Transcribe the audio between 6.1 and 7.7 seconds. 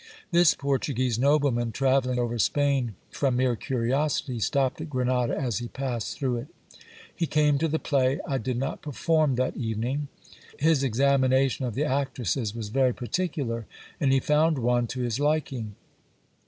through it He came to